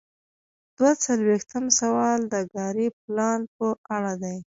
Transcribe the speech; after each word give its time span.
دوه 0.77 0.91
څلویښتم 1.03 1.65
سوال 1.79 2.19
د 2.33 2.35
کاري 2.53 2.87
پلان 3.03 3.39
په 3.55 3.67
اړه 3.95 4.13
دی. 4.23 4.37